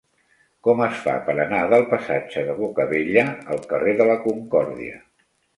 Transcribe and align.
Com 0.67 0.79
es 0.85 1.01
fa 1.01 1.13
per 1.27 1.35
anar 1.43 1.59
del 1.75 1.85
passatge 1.93 2.45
de 2.49 2.57
Bocabella 2.63 3.27
al 3.57 3.63
carrer 3.75 3.97
de 4.01 4.11
la 4.15 4.21
Concòrdia? 4.29 4.99